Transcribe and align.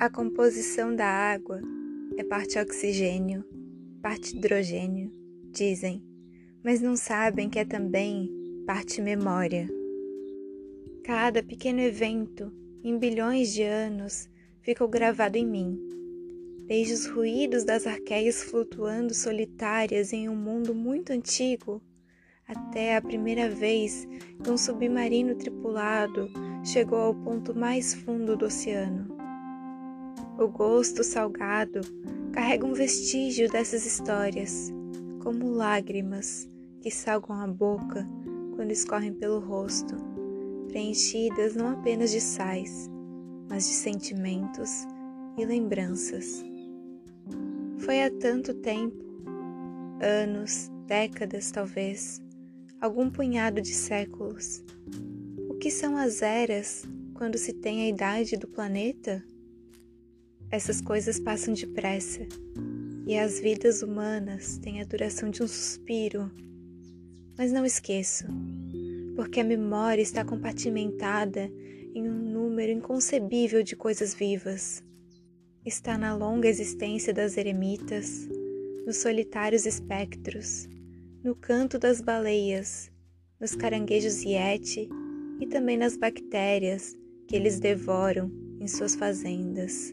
A 0.00 0.08
composição 0.08 0.94
da 0.94 1.06
água 1.06 1.60
é 2.16 2.22
parte 2.22 2.56
oxigênio, 2.56 3.44
parte 4.00 4.36
hidrogênio, 4.36 5.12
dizem, 5.50 6.00
mas 6.62 6.80
não 6.80 6.96
sabem 6.96 7.50
que 7.50 7.58
é 7.58 7.64
também 7.64 8.30
parte 8.64 9.02
memória. 9.02 9.68
Cada 11.02 11.42
pequeno 11.42 11.80
evento, 11.80 12.52
em 12.84 12.96
bilhões 12.96 13.52
de 13.52 13.64
anos, 13.64 14.30
ficou 14.62 14.86
gravado 14.86 15.36
em 15.36 15.44
mim, 15.44 15.76
desde 16.68 16.92
os 16.92 17.06
ruídos 17.06 17.64
das 17.64 17.84
arqueias 17.84 18.44
flutuando 18.44 19.12
solitárias 19.12 20.12
em 20.12 20.28
um 20.28 20.36
mundo 20.36 20.76
muito 20.76 21.12
antigo, 21.12 21.82
até 22.46 22.94
a 22.94 23.02
primeira 23.02 23.50
vez 23.50 24.06
que 24.44 24.48
um 24.48 24.56
submarino 24.56 25.34
tripulado 25.34 26.30
chegou 26.62 27.00
ao 27.00 27.14
ponto 27.16 27.52
mais 27.52 27.94
fundo 27.94 28.36
do 28.36 28.44
oceano. 28.44 29.17
O 30.38 30.46
gosto 30.46 31.02
salgado 31.02 31.80
carrega 32.32 32.64
um 32.64 32.72
vestígio 32.72 33.50
dessas 33.50 33.84
histórias, 33.84 34.72
como 35.20 35.50
lágrimas 35.50 36.48
que 36.80 36.92
salgam 36.92 37.34
a 37.34 37.48
boca 37.48 38.08
quando 38.54 38.70
escorrem 38.70 39.12
pelo 39.12 39.40
rosto, 39.40 39.96
preenchidas 40.68 41.56
não 41.56 41.70
apenas 41.70 42.12
de 42.12 42.20
sais, 42.20 42.88
mas 43.50 43.66
de 43.66 43.74
sentimentos 43.74 44.86
e 45.36 45.44
lembranças. 45.44 46.44
Foi 47.78 48.04
há 48.04 48.08
tanto 48.08 48.54
tempo, 48.54 49.04
anos, 50.00 50.70
décadas 50.86 51.50
talvez, 51.50 52.22
algum 52.80 53.10
punhado 53.10 53.60
de 53.60 53.74
séculos. 53.74 54.62
O 55.48 55.54
que 55.54 55.68
são 55.68 55.96
as 55.96 56.22
eras 56.22 56.84
quando 57.14 57.36
se 57.36 57.52
tem 57.52 57.82
a 57.82 57.88
idade 57.88 58.36
do 58.36 58.46
planeta? 58.46 59.20
Essas 60.50 60.80
coisas 60.80 61.20
passam 61.20 61.52
depressa 61.52 62.26
e 63.06 63.18
as 63.18 63.38
vidas 63.38 63.82
humanas 63.82 64.56
têm 64.56 64.80
a 64.80 64.84
duração 64.84 65.28
de 65.28 65.42
um 65.42 65.46
suspiro. 65.46 66.30
Mas 67.36 67.52
não 67.52 67.66
esqueço, 67.66 68.24
porque 69.14 69.40
a 69.40 69.44
memória 69.44 70.00
está 70.00 70.24
compartimentada 70.24 71.50
em 71.94 72.08
um 72.08 72.14
número 72.14 72.72
inconcebível 72.72 73.62
de 73.62 73.76
coisas 73.76 74.14
vivas. 74.14 74.82
Está 75.66 75.98
na 75.98 76.16
longa 76.16 76.48
existência 76.48 77.12
das 77.12 77.36
eremitas, 77.36 78.26
nos 78.86 78.96
solitários 78.96 79.66
espectros, 79.66 80.66
no 81.22 81.36
canto 81.36 81.78
das 81.78 82.00
baleias, 82.00 82.90
nos 83.38 83.54
caranguejos 83.54 84.22
yeti 84.22 84.88
e 85.40 85.46
também 85.46 85.76
nas 85.76 85.94
bactérias 85.94 86.96
que 87.26 87.36
eles 87.36 87.60
devoram 87.60 88.32
em 88.58 88.66
suas 88.66 88.94
fazendas. 88.94 89.92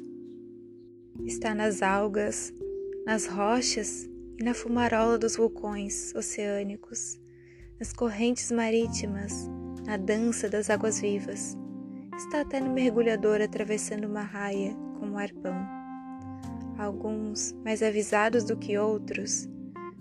Está 1.23 1.55
nas 1.55 1.81
algas, 1.81 2.53
nas 3.05 3.25
rochas 3.25 4.09
e 4.38 4.44
na 4.44 4.53
fumarola 4.53 5.17
dos 5.17 5.38
vulcões 5.38 6.13
oceânicos, 6.13 7.19
nas 7.80 7.94
correntes 7.94 8.52
marítimas, 8.52 9.47
na 9.86 9.97
dança 9.97 10.49
das 10.49 10.69
águas 10.69 10.99
vivas. 10.99 11.58
Está 12.16 12.41
até 12.41 12.59
no 12.59 12.71
mergulhador 12.73 13.41
atravessando 13.41 14.05
uma 14.05 14.21
raia 14.21 14.75
com 14.99 15.08
um 15.08 15.17
arpão. 15.17 15.55
Alguns, 16.77 17.53
mais 17.63 17.81
avisados 17.81 18.43
do 18.43 18.58
que 18.58 18.77
outros, 18.77 19.47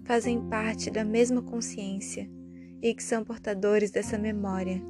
fazem 0.05 0.47
parte 0.49 0.91
da 0.91 1.05
mesma 1.05 1.41
consciência 1.41 2.29
e 2.83 2.95
que 2.95 3.03
são 3.03 3.25
portadores 3.25 3.91
dessa 3.91 4.19
memória, 4.19 4.83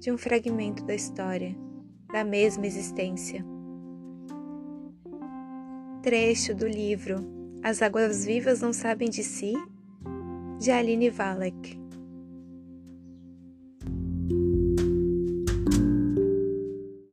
de 0.00 0.10
um 0.10 0.18
fragmento 0.18 0.84
da 0.84 0.94
história, 0.94 1.56
da 2.12 2.24
mesma 2.24 2.66
existência. 2.66 3.44
Trecho 6.02 6.54
do 6.54 6.66
livro 6.66 7.26
As 7.60 7.82
Águas 7.82 8.24
Vivas 8.24 8.60
Não 8.60 8.72
Sabem 8.72 9.10
de 9.10 9.24
Si, 9.24 9.52
de 10.60 10.70
Aline 10.70 11.10
Valek. 11.10 11.76